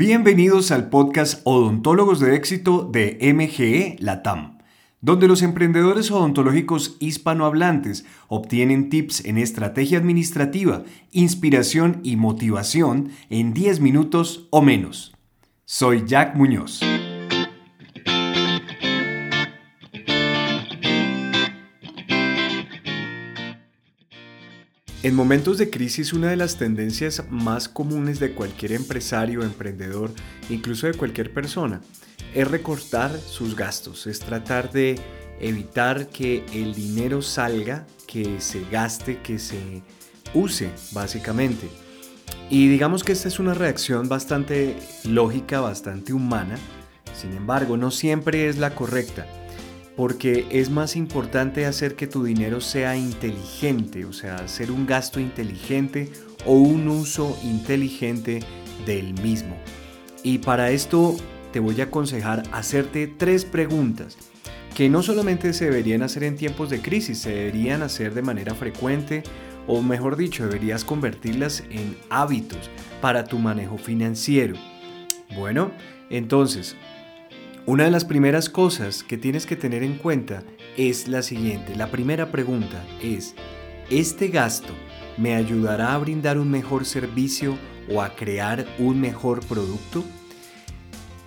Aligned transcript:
Bienvenidos 0.00 0.70
al 0.70 0.88
podcast 0.88 1.42
Odontólogos 1.44 2.20
de 2.20 2.34
Éxito 2.34 2.88
de 2.90 3.18
MGE 3.34 3.96
Latam, 3.98 4.56
donde 5.02 5.28
los 5.28 5.42
emprendedores 5.42 6.10
odontológicos 6.10 6.96
hispanohablantes 7.00 8.06
obtienen 8.26 8.88
tips 8.88 9.26
en 9.26 9.36
estrategia 9.36 9.98
administrativa, 9.98 10.84
inspiración 11.12 12.00
y 12.02 12.16
motivación 12.16 13.10
en 13.28 13.52
10 13.52 13.80
minutos 13.80 14.48
o 14.48 14.62
menos. 14.62 15.14
Soy 15.66 16.04
Jack 16.06 16.34
Muñoz. 16.34 16.80
En 25.02 25.14
momentos 25.14 25.56
de 25.56 25.70
crisis 25.70 26.12
una 26.12 26.28
de 26.28 26.36
las 26.36 26.56
tendencias 26.56 27.24
más 27.30 27.70
comunes 27.70 28.20
de 28.20 28.34
cualquier 28.34 28.72
empresario, 28.72 29.42
emprendedor, 29.42 30.10
incluso 30.50 30.88
de 30.88 30.92
cualquier 30.92 31.32
persona, 31.32 31.80
es 32.34 32.46
recortar 32.46 33.18
sus 33.18 33.56
gastos, 33.56 34.06
es 34.06 34.20
tratar 34.20 34.70
de 34.72 35.00
evitar 35.40 36.08
que 36.08 36.44
el 36.52 36.74
dinero 36.74 37.22
salga, 37.22 37.86
que 38.06 38.42
se 38.42 38.62
gaste, 38.70 39.22
que 39.22 39.38
se 39.38 39.82
use 40.34 40.68
básicamente. 40.92 41.70
Y 42.50 42.68
digamos 42.68 43.02
que 43.02 43.12
esta 43.12 43.28
es 43.28 43.38
una 43.38 43.54
reacción 43.54 44.06
bastante 44.06 44.76
lógica, 45.04 45.60
bastante 45.60 46.12
humana, 46.12 46.58
sin 47.18 47.32
embargo 47.32 47.78
no 47.78 47.90
siempre 47.90 48.50
es 48.50 48.58
la 48.58 48.74
correcta 48.74 49.26
porque 49.96 50.46
es 50.50 50.70
más 50.70 50.96
importante 50.96 51.66
hacer 51.66 51.94
que 51.94 52.06
tu 52.06 52.24
dinero 52.24 52.60
sea 52.60 52.96
inteligente, 52.96 54.04
o 54.04 54.12
sea, 54.12 54.36
hacer 54.36 54.70
un 54.70 54.86
gasto 54.86 55.20
inteligente 55.20 56.10
o 56.46 56.54
un 56.54 56.88
uso 56.88 57.38
inteligente 57.42 58.40
del 58.86 59.14
mismo. 59.22 59.56
Y 60.22 60.38
para 60.38 60.70
esto 60.70 61.16
te 61.52 61.60
voy 61.60 61.80
a 61.80 61.84
aconsejar 61.84 62.42
hacerte 62.52 63.06
tres 63.06 63.44
preguntas 63.44 64.16
que 64.74 64.88
no 64.88 65.02
solamente 65.02 65.52
se 65.52 65.66
deberían 65.66 66.02
hacer 66.02 66.24
en 66.24 66.36
tiempos 66.36 66.70
de 66.70 66.80
crisis, 66.80 67.18
se 67.18 67.30
deberían 67.30 67.82
hacer 67.82 68.14
de 68.14 68.22
manera 68.22 68.54
frecuente 68.54 69.22
o 69.66 69.82
mejor 69.82 70.16
dicho, 70.16 70.46
deberías 70.46 70.84
convertirlas 70.84 71.62
en 71.70 71.96
hábitos 72.08 72.70
para 73.00 73.24
tu 73.24 73.38
manejo 73.38 73.78
financiero. 73.78 74.56
Bueno, 75.36 75.70
entonces, 76.08 76.76
una 77.70 77.84
de 77.84 77.92
las 77.92 78.04
primeras 78.04 78.50
cosas 78.50 79.04
que 79.04 79.16
tienes 79.16 79.46
que 79.46 79.54
tener 79.54 79.84
en 79.84 79.96
cuenta 79.96 80.42
es 80.76 81.06
la 81.06 81.22
siguiente. 81.22 81.76
La 81.76 81.88
primera 81.88 82.32
pregunta 82.32 82.84
es, 83.00 83.36
¿este 83.90 84.26
gasto 84.26 84.74
me 85.16 85.36
ayudará 85.36 85.94
a 85.94 85.98
brindar 85.98 86.36
un 86.38 86.50
mejor 86.50 86.84
servicio 86.84 87.56
o 87.88 88.02
a 88.02 88.16
crear 88.16 88.66
un 88.80 89.00
mejor 89.00 89.46
producto? 89.46 90.02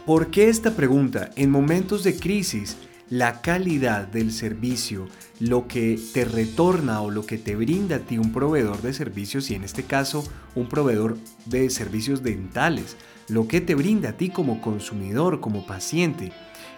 ¿Por 0.06 0.32
qué 0.32 0.50
esta 0.50 0.76
pregunta? 0.76 1.30
En 1.38 1.50
momentos 1.50 2.04
de 2.04 2.18
crisis, 2.18 2.76
la 3.10 3.40
calidad 3.40 4.06
del 4.10 4.34
servicio, 4.34 5.08
lo 5.40 5.70
que 5.70 5.98
te 6.14 6.26
retorna 6.26 7.00
o 7.00 7.10
lo 7.10 7.26
que 7.26 7.38
te 7.38 7.56
brinda 7.56 7.96
a 7.96 8.00
ti 8.00 8.18
un 8.18 8.34
proveedor 8.34 8.82
de 8.82 8.92
servicios 8.92 9.50
y 9.50 9.56
en 9.56 9.64
este 9.64 9.84
caso 9.84 10.26
un 10.56 10.68
proveedor 10.68 11.18
de 11.46 11.70
servicios 11.70 12.22
dentales, 12.22 12.98
lo 13.28 13.48
que 13.48 13.62
te 13.62 13.76
brinda 13.76 14.10
a 14.10 14.18
ti 14.18 14.30
como 14.30 14.62
consumidor, 14.62 15.40
como 15.40 15.66
paciente, 15.66 16.32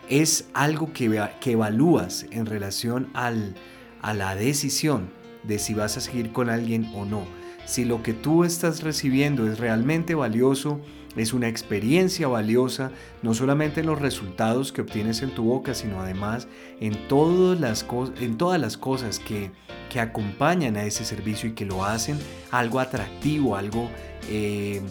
es 0.09 0.47
algo 0.53 0.93
que, 0.93 1.29
que 1.39 1.53
evalúas 1.53 2.25
en 2.31 2.45
relación 2.45 3.09
al, 3.13 3.55
a 4.01 4.13
la 4.13 4.35
decisión 4.35 5.09
de 5.43 5.59
si 5.59 5.73
vas 5.73 5.97
a 5.97 6.01
seguir 6.01 6.31
con 6.31 6.49
alguien 6.49 6.91
o 6.93 7.05
no. 7.05 7.23
Si 7.65 7.83
lo 7.83 8.03
que 8.03 8.13
tú 8.13 8.43
estás 8.43 8.83
recibiendo 8.83 9.51
es 9.51 9.57
realmente 9.57 10.13
valioso, 10.13 10.79
es 11.15 11.33
una 11.33 11.47
experiencia 11.47 12.27
valiosa, 12.27 12.91
no 13.23 13.33
solamente 13.33 13.79
en 13.79 13.87
los 13.87 13.99
resultados 13.99 14.71
que 14.71 14.81
obtienes 14.81 15.21
en 15.21 15.31
tu 15.31 15.43
boca, 15.43 15.73
sino 15.73 16.01
además 16.01 16.47
en 16.79 17.07
todas 17.07 17.59
las, 17.59 17.85
en 18.19 18.37
todas 18.37 18.59
las 18.59 18.77
cosas 18.77 19.17
que, 19.19 19.51
que 19.89 19.99
acompañan 19.99 20.75
a 20.75 20.83
ese 20.83 21.05
servicio 21.05 21.49
y 21.49 21.53
que 21.53 21.65
lo 21.65 21.85
hacen 21.85 22.19
algo 22.51 22.79
atractivo, 22.79 23.55
algo 23.55 23.89
eh, 24.29 24.81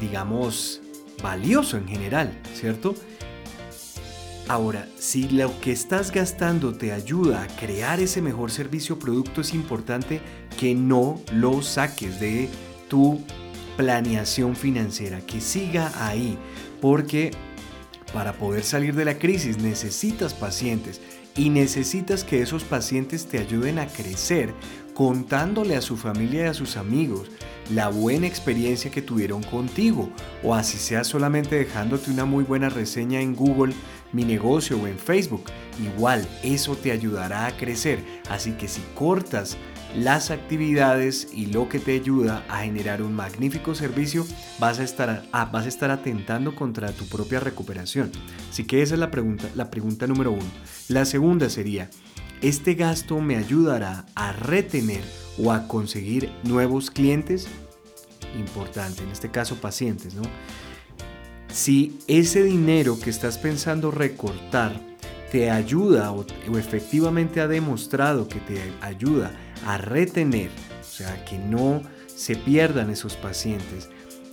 digamos, 0.00 0.80
valioso 1.22 1.76
en 1.76 1.88
general, 1.88 2.38
¿cierto? 2.54 2.94
Ahora, 4.46 4.86
si 4.98 5.28
lo 5.28 5.58
que 5.60 5.72
estás 5.72 6.10
gastando 6.10 6.74
te 6.74 6.92
ayuda 6.92 7.42
a 7.42 7.46
crear 7.46 8.00
ese 8.00 8.20
mejor 8.20 8.50
servicio 8.50 8.96
o 8.96 8.98
producto, 8.98 9.40
es 9.40 9.54
importante 9.54 10.20
que 10.58 10.74
no 10.74 11.20
lo 11.32 11.62
saques 11.62 12.20
de 12.20 12.50
tu 12.88 13.22
planeación 13.78 14.54
financiera, 14.54 15.20
que 15.22 15.40
siga 15.40 15.92
ahí, 16.06 16.36
porque 16.82 17.30
para 18.14 18.32
poder 18.32 18.62
salir 18.62 18.94
de 18.94 19.04
la 19.04 19.18
crisis 19.18 19.58
necesitas 19.58 20.32
pacientes 20.32 21.00
y 21.36 21.50
necesitas 21.50 22.22
que 22.22 22.40
esos 22.40 22.62
pacientes 22.62 23.26
te 23.26 23.38
ayuden 23.38 23.80
a 23.80 23.88
crecer 23.88 24.54
contándole 24.94 25.74
a 25.74 25.82
su 25.82 25.96
familia 25.96 26.44
y 26.44 26.46
a 26.46 26.54
sus 26.54 26.76
amigos 26.76 27.28
la 27.72 27.88
buena 27.88 28.28
experiencia 28.28 28.92
que 28.92 29.02
tuvieron 29.02 29.42
contigo 29.42 30.10
o 30.44 30.54
así 30.54 30.78
sea 30.78 31.02
solamente 31.02 31.56
dejándote 31.56 32.12
una 32.12 32.24
muy 32.24 32.44
buena 32.44 32.68
reseña 32.68 33.20
en 33.20 33.34
Google, 33.34 33.74
mi 34.12 34.24
negocio 34.24 34.78
o 34.78 34.86
en 34.86 34.98
Facebook. 34.98 35.46
Igual, 35.82 36.28
eso 36.44 36.76
te 36.76 36.92
ayudará 36.92 37.46
a 37.46 37.56
crecer. 37.56 37.98
Así 38.30 38.52
que 38.52 38.68
si 38.68 38.82
cortas 38.94 39.56
las 39.96 40.30
actividades 40.30 41.28
y 41.32 41.46
lo 41.46 41.68
que 41.68 41.78
te 41.78 41.94
ayuda 41.94 42.44
a 42.48 42.62
generar 42.62 43.02
un 43.02 43.14
magnífico 43.14 43.74
servicio, 43.74 44.26
vas 44.58 44.80
a 44.80 44.84
estar, 44.84 45.24
vas 45.32 45.64
a 45.64 45.68
estar 45.68 45.90
atentando 45.90 46.54
contra 46.54 46.92
tu 46.92 47.06
propia 47.06 47.40
recuperación. 47.40 48.10
Así 48.50 48.64
que 48.64 48.82
esa 48.82 48.94
es 48.94 49.00
la 49.00 49.10
pregunta, 49.10 49.48
la 49.54 49.70
pregunta 49.70 50.06
número 50.06 50.32
uno. 50.32 50.50
La 50.88 51.04
segunda 51.04 51.48
sería, 51.48 51.90
¿este 52.42 52.74
gasto 52.74 53.20
me 53.20 53.36
ayudará 53.36 54.06
a 54.14 54.32
retener 54.32 55.02
o 55.38 55.52
a 55.52 55.68
conseguir 55.68 56.30
nuevos 56.42 56.90
clientes? 56.90 57.46
Importante, 58.38 59.04
en 59.04 59.10
este 59.10 59.30
caso 59.30 59.56
pacientes, 59.56 60.14
¿no? 60.14 60.22
Si 61.48 61.98
ese 62.08 62.42
dinero 62.42 62.98
que 62.98 63.10
estás 63.10 63.38
pensando 63.38 63.92
recortar 63.92 64.72
te 65.30 65.52
ayuda 65.52 66.10
o 66.10 66.26
efectivamente 66.58 67.40
ha 67.40 67.46
demostrado 67.46 68.26
que 68.26 68.40
te 68.40 68.60
ayuda 68.80 69.32
a 69.66 69.78
retener, 69.78 70.50
o 70.80 70.84
sea, 70.84 71.24
que 71.24 71.38
no 71.38 71.82
se 72.06 72.36
pierdan 72.36 72.90
esos 72.90 73.16
pacientes 73.16 73.88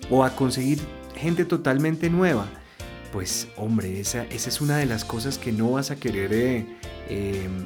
o 0.10 0.24
a 0.24 0.36
conseguir 0.36 0.80
gente 1.16 1.46
totalmente 1.46 2.10
nueva, 2.10 2.48
pues 3.12 3.48
hombre, 3.58 4.00
esa, 4.00 4.24
esa 4.26 4.50
es 4.50 4.62
una 4.62 4.78
de 4.78 4.86
las 4.86 5.06
cosas 5.06 5.38
que 5.38 5.52
no 5.52 5.72
vas 5.72 5.92
a 5.92 5.96
querer 5.96 6.34
eh, 6.34 6.66
em, 7.10 7.66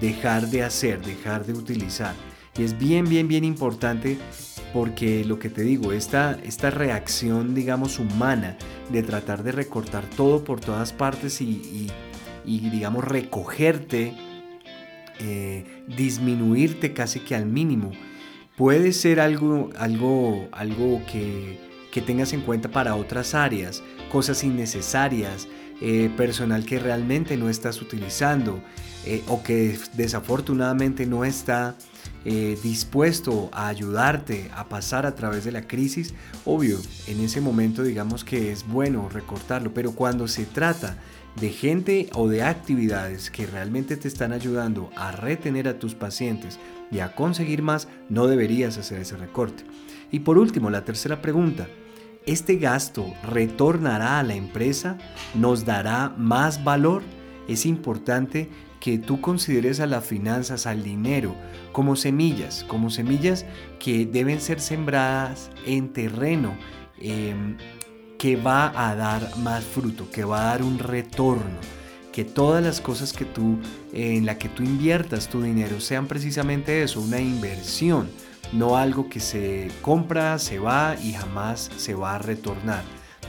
dejar 0.00 0.48
de 0.48 0.62
hacer, 0.62 1.00
dejar 1.04 1.44
de 1.44 1.52
utilizar. 1.52 2.14
Y 2.56 2.64
es 2.64 2.78
bien, 2.78 3.08
bien, 3.08 3.28
bien 3.28 3.44
importante 3.44 4.18
porque 4.72 5.24
lo 5.24 5.38
que 5.38 5.50
te 5.50 5.62
digo, 5.62 5.92
esta, 5.92 6.38
esta 6.44 6.70
reacción, 6.70 7.54
digamos, 7.54 7.98
humana 7.98 8.56
de 8.90 9.02
tratar 9.02 9.42
de 9.42 9.52
recortar 9.52 10.04
todo 10.04 10.44
por 10.44 10.60
todas 10.60 10.92
partes 10.92 11.40
y, 11.40 11.90
digamos, 12.44 13.04
recogerte, 13.04 14.14
eh, 15.20 15.84
disminuirte 15.86 16.92
casi 16.92 17.20
que 17.20 17.34
al 17.34 17.46
mínimo, 17.46 17.92
puede 18.56 18.92
ser 18.92 19.20
algo, 19.20 19.70
algo, 19.78 20.48
algo 20.52 21.02
que, 21.10 21.58
que 21.90 22.00
tengas 22.00 22.32
en 22.32 22.40
cuenta 22.40 22.70
para 22.70 22.94
otras 22.94 23.34
áreas, 23.34 23.82
cosas 24.10 24.42
innecesarias, 24.44 25.48
eh, 25.80 26.10
personal 26.16 26.64
que 26.64 26.78
realmente 26.78 27.36
no 27.36 27.48
estás 27.48 27.80
utilizando 27.80 28.60
eh, 29.06 29.22
o 29.28 29.42
que 29.42 29.78
desafortunadamente 29.94 31.06
no 31.06 31.24
está 31.24 31.74
eh, 32.26 32.58
dispuesto 32.62 33.48
a 33.52 33.68
ayudarte 33.68 34.50
a 34.54 34.68
pasar 34.68 35.06
a 35.06 35.14
través 35.14 35.44
de 35.44 35.52
la 35.52 35.66
crisis, 35.66 36.12
obvio, 36.44 36.78
en 37.06 37.20
ese 37.20 37.40
momento 37.40 37.82
digamos 37.82 38.24
que 38.24 38.52
es 38.52 38.66
bueno 38.66 39.08
recortarlo, 39.08 39.72
pero 39.72 39.92
cuando 39.92 40.28
se 40.28 40.44
trata 40.44 40.98
de 41.40 41.48
gente 41.48 42.10
o 42.12 42.28
de 42.28 42.42
actividades 42.42 43.30
que 43.30 43.46
realmente 43.46 43.96
te 43.96 44.08
están 44.08 44.32
ayudando 44.32 44.90
a 44.96 45.12
retener 45.12 45.66
a 45.66 45.78
tus 45.78 45.94
pacientes 45.94 46.58
y 46.90 46.98
a 46.98 47.14
conseguir 47.14 47.62
más, 47.62 47.88
no 48.10 48.26
deberías 48.26 48.76
hacer 48.76 49.00
ese 49.00 49.16
recorte. 49.16 49.64
Y 50.12 50.20
por 50.20 50.36
último, 50.36 50.68
la 50.68 50.84
tercera 50.84 51.22
pregunta, 51.22 51.68
¿este 52.26 52.56
gasto 52.56 53.12
retornará 53.22 54.18
a 54.18 54.22
la 54.22 54.34
empresa? 54.34 54.98
¿Nos 55.34 55.64
dará 55.64 56.14
más 56.16 56.62
valor? 56.64 57.02
Es 57.48 57.66
importante 57.66 58.48
que 58.80 58.98
tú 58.98 59.20
consideres 59.20 59.78
a 59.80 59.86
las 59.86 60.04
finanzas, 60.04 60.66
al 60.66 60.82
dinero, 60.82 61.34
como 61.72 61.96
semillas, 61.96 62.64
como 62.66 62.90
semillas 62.90 63.44
que 63.78 64.06
deben 64.06 64.40
ser 64.40 64.60
sembradas 64.60 65.50
en 65.66 65.92
terreno 65.92 66.56
em, 66.98 67.56
que 68.18 68.36
va 68.36 68.72
a 68.74 68.94
dar 68.94 69.36
más 69.38 69.64
fruto, 69.64 70.10
que 70.10 70.24
va 70.24 70.42
a 70.42 70.44
dar 70.52 70.62
un 70.62 70.78
retorno. 70.78 71.58
Que 72.12 72.24
todas 72.24 72.62
las 72.62 72.80
cosas 72.80 73.12
que 73.12 73.24
tú, 73.24 73.58
en 73.92 74.26
la 74.26 74.36
que 74.36 74.48
tú 74.48 74.64
inviertas 74.64 75.28
tu 75.28 75.40
dinero 75.40 75.80
sean 75.80 76.06
precisamente 76.06 76.82
eso, 76.82 77.00
una 77.00 77.20
inversión, 77.20 78.10
no 78.52 78.76
algo 78.76 79.08
que 79.08 79.20
se 79.20 79.70
compra, 79.82 80.38
se 80.38 80.58
va 80.58 80.96
y 81.02 81.12
jamás 81.12 81.70
se 81.76 81.94
va 81.94 82.16
a 82.16 82.18
retornar. 82.18 82.82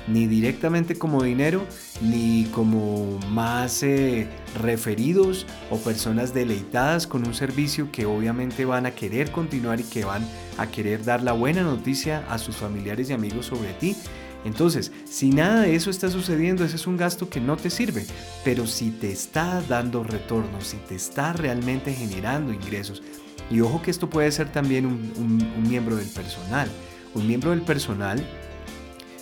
ni 0.08 0.26
directamente 0.26 0.98
como 0.98 1.22
dinero, 1.22 1.64
ni 2.02 2.46
como 2.46 3.20
más 3.30 3.84
eh, 3.84 4.28
referidos 4.60 5.46
o 5.70 5.78
personas 5.78 6.34
deleitadas 6.34 7.06
con 7.06 7.28
un 7.28 7.36
servicio 7.36 7.92
que 7.92 8.08
obviamente 8.08 8.66
van 8.66 8.88
a 8.88 8.92
querer 8.92 9.32
continuar 9.32 9.80
y 9.80 9.84
que 9.84 10.04
van 10.04 10.28
a 10.58 10.66
querer 10.66 11.06
dar 11.06 11.22
la 11.22 11.34
buena 11.34 11.62
noticia 11.62 12.26
a 12.30 12.40
sus 12.40 12.56
familiares 12.56 13.12
y 13.12 13.14
amigos 13.14 13.46
sobre 13.46 13.74
ti. 13.74 13.96
Entonces, 14.44 14.92
si 15.06 15.30
nada 15.30 15.62
de 15.62 15.76
eso 15.76 15.92
está 15.92 16.10
sucediendo, 16.10 16.66
ese 16.66 16.78
es 16.78 16.88
un 16.88 16.98
gasto 16.98 17.30
que 17.30 17.40
no 17.40 17.58
te 17.58 17.70
sirve. 17.70 18.06
Pero 18.44 18.66
si 18.66 18.90
te 18.90 19.12
está 19.12 19.62
dando 19.70 20.04
retorno, 20.04 20.62
si 20.62 20.78
te 20.78 20.96
está 20.96 21.34
realmente 21.34 21.94
generando 21.94 22.52
ingresos, 22.52 23.04
y 23.52 23.62
ojo 23.62 23.82
que 23.82 23.92
esto 23.92 24.10
puede 24.10 24.32
ser 24.32 24.52
también 24.52 24.86
un, 24.86 25.12
un 25.18 25.70
miembro 25.70 25.96
del 25.96 26.08
personal. 26.08 26.70
Un 27.14 27.28
miembro 27.28 27.50
del 27.52 27.62
personal 27.62 28.26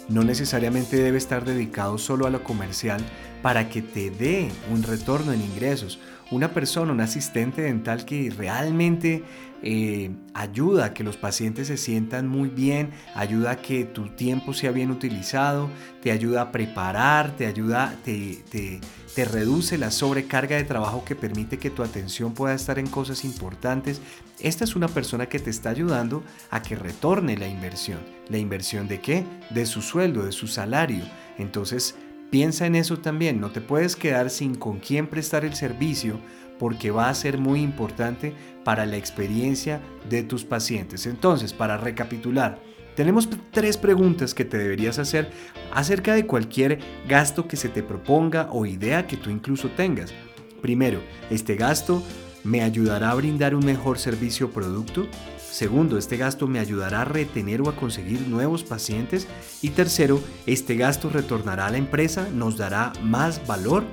no 0.10 0.24
necesariamente 0.24 0.98
debe 0.98 1.18
estar 1.18 1.46
dedicado 1.46 1.98
solo 1.98 2.28
a 2.28 2.30
lo 2.30 2.44
comercial 2.44 3.02
para 3.42 3.70
que 3.70 3.82
te 3.82 4.10
dé 4.10 4.50
un 4.72 4.84
retorno 4.84 5.32
en 5.32 5.42
ingresos. 5.42 6.00
Una 6.32 6.54
persona, 6.54 6.92
un 6.92 7.02
asistente 7.02 7.64
dental 7.64 8.06
que 8.06 8.32
realmente 8.36 9.24
eh, 9.62 10.12
ayuda 10.34 10.86
a 10.86 10.94
que 10.94 11.04
los 11.04 11.18
pacientes 11.18 11.68
se 11.68 11.78
sientan 11.78 12.28
muy 12.28 12.50
bien, 12.50 12.92
ayuda 13.16 13.52
a 13.52 13.56
que 13.58 13.84
tu 13.84 14.10
tiempo 14.10 14.54
sea 14.54 14.72
bien 14.72 14.92
utilizado, 14.92 15.70
te 16.02 16.12
ayuda 16.12 16.44
a 16.44 16.52
preparar, 16.52 17.36
te 17.36 17.46
ayuda, 17.46 17.96
te, 18.06 18.44
te, 18.50 18.80
te 19.16 19.26
reduce 19.26 19.78
la 19.78 19.92
sobrecarga 19.92 20.56
de 20.56 20.64
trabajo 20.64 21.04
que 21.04 21.16
permite 21.16 21.58
que 21.58 21.72
tu 21.72 21.84
atención 21.84 22.34
pueda 22.34 22.54
estar 22.54 22.80
en 22.80 22.88
cosas 22.88 23.26
importantes. 23.26 24.02
Esta 24.40 24.64
es 24.64 24.76
una 24.76 24.88
persona 24.88 25.26
que 25.26 25.40
te 25.40 25.50
está 25.50 25.72
ayudando 25.72 26.24
a 26.52 26.62
que 26.62 26.76
retorne 26.76 27.38
la 27.38 27.48
inversión. 27.48 28.00
¿La 28.30 28.38
inversión 28.38 28.88
de 28.88 29.02
qué? 29.02 29.26
De 29.50 29.66
su 29.66 29.82
sueldo, 29.82 30.26
de 30.26 30.32
su 30.32 30.48
salario. 30.48 31.04
Entonces, 31.38 31.96
Piensa 32.30 32.68
en 32.68 32.76
eso 32.76 33.00
también, 33.00 33.42
no 33.42 33.52
te 33.52 33.62
puedes 33.62 33.96
quedar 33.96 34.30
sin 34.30 34.56
con 34.56 34.80
quién 34.80 35.08
prestar 35.08 35.46
el 35.46 35.56
servicio 35.56 36.20
porque 36.60 36.92
va 36.92 37.10
a 37.10 37.14
ser 37.16 37.38
muy 37.40 37.62
importante 37.62 38.34
para 38.64 38.86
la 38.86 38.98
experiencia 38.98 39.82
de 40.10 40.22
tus 40.22 40.44
pacientes. 40.44 41.08
Entonces, 41.08 41.54
para 41.54 41.78
recapitular, 41.78 42.60
tenemos 42.96 43.30
tres 43.52 43.78
preguntas 43.78 44.34
que 44.34 44.46
te 44.46 44.58
deberías 44.58 45.00
hacer 45.00 45.32
acerca 45.72 46.14
de 46.14 46.28
cualquier 46.28 46.80
gasto 47.08 47.48
que 47.48 47.56
se 47.56 47.70
te 47.70 47.82
proponga 47.82 48.50
o 48.52 48.66
idea 48.66 49.08
que 49.08 49.18
tú 49.18 49.30
incluso 49.30 49.70
tengas. 49.70 50.14
Primero, 50.62 51.02
¿este 51.30 51.56
gasto 51.56 52.04
me 52.44 52.62
ayudará 52.62 53.12
a 53.12 53.16
brindar 53.16 53.56
un 53.56 53.66
mejor 53.66 53.98
servicio 53.98 54.48
o 54.48 54.50
producto? 54.50 55.08
Segundo, 55.52 55.98
este 55.98 56.18
gasto 56.18 56.48
me 56.48 56.60
ayudará 56.60 57.02
a 57.02 57.06
retener 57.06 57.62
o 57.62 57.70
a 57.70 57.76
conseguir 57.76 58.28
nuevos 58.28 58.64
pacientes. 58.64 59.28
Y 59.62 59.70
tercero, 59.70 60.22
este 60.46 60.76
gasto 60.76 61.10
retornará 61.10 61.68
a 61.68 61.72
la 61.72 61.78
empresa, 61.78 62.28
nos 62.34 62.58
dará 62.58 62.94
más 63.02 63.46
valor. 63.48 63.84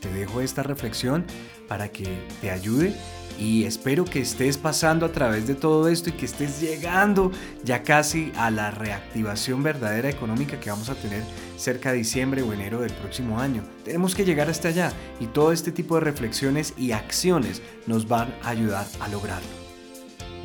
Te 0.00 0.12
dejo 0.12 0.40
esta 0.40 0.62
reflexión 0.62 1.24
para 1.68 1.88
que 1.88 2.26
te 2.40 2.50
ayude 2.50 2.94
y 3.38 3.64
espero 3.64 4.04
que 4.04 4.20
estés 4.20 4.56
pasando 4.56 5.04
a 5.04 5.12
través 5.12 5.46
de 5.46 5.54
todo 5.54 5.88
esto 5.88 6.10
y 6.10 6.12
que 6.12 6.26
estés 6.26 6.60
llegando 6.60 7.30
ya 7.64 7.82
casi 7.82 8.32
a 8.36 8.50
la 8.50 8.70
reactivación 8.70 9.62
verdadera 9.62 10.08
económica 10.08 10.58
que 10.58 10.70
vamos 10.70 10.88
a 10.88 10.94
tener 10.94 11.22
cerca 11.56 11.92
de 11.92 11.98
diciembre 11.98 12.42
o 12.42 12.52
enero 12.52 12.80
del 12.80 12.92
próximo 12.92 13.38
año. 13.38 13.62
Tenemos 13.84 14.14
que 14.14 14.24
llegar 14.24 14.48
hasta 14.48 14.68
allá 14.68 14.92
y 15.20 15.26
todo 15.26 15.52
este 15.52 15.72
tipo 15.72 15.96
de 15.96 16.02
reflexiones 16.02 16.74
y 16.78 16.92
acciones 16.92 17.62
nos 17.86 18.08
van 18.08 18.34
a 18.42 18.50
ayudar 18.50 18.86
a 19.00 19.08
lograrlo. 19.08 19.65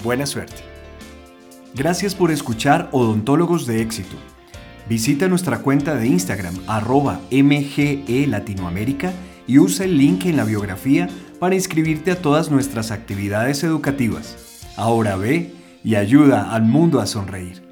Buena 0.03 0.25
suerte. 0.25 0.63
Gracias 1.75 2.15
por 2.15 2.31
escuchar 2.31 2.89
Odontólogos 2.91 3.65
de 3.65 3.81
Éxito. 3.81 4.15
Visita 4.89 5.27
nuestra 5.27 5.59
cuenta 5.59 5.95
de 5.95 6.07
Instagram 6.07 6.55
arroba 6.67 7.21
MGE 7.31 8.25
Latinoamérica 8.27 9.13
y 9.47 9.59
usa 9.59 9.85
el 9.85 9.97
link 9.97 10.25
en 10.25 10.37
la 10.37 10.43
biografía 10.43 11.07
para 11.39 11.55
inscribirte 11.55 12.11
a 12.11 12.21
todas 12.21 12.51
nuestras 12.51 12.91
actividades 12.91 13.63
educativas. 13.63 14.65
Ahora 14.75 15.15
ve 15.15 15.53
y 15.83 15.95
ayuda 15.95 16.51
al 16.53 16.63
mundo 16.63 16.99
a 16.99 17.05
sonreír. 17.05 17.70